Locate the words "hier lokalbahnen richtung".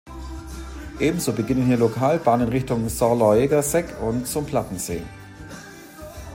1.67-2.89